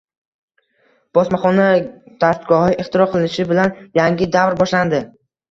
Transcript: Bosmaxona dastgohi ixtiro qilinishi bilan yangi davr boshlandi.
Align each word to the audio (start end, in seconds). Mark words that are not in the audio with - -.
Bosmaxona 1.17 1.67
dastgohi 2.23 2.73
ixtiro 2.85 3.07
qilinishi 3.13 3.47
bilan 3.53 3.79
yangi 4.01 4.31
davr 4.39 4.59
boshlandi. 4.65 5.05